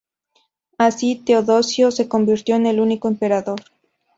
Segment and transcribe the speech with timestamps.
[0.79, 3.61] Así Teodosio se convirtió en el único emperador.